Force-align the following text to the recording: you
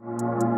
you 0.00 0.53